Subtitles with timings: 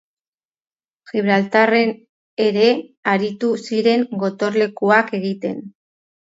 [1.11, 1.91] Gibraltarren
[2.47, 2.65] ere
[3.13, 5.65] aritu ziren gotorlekuak egiten.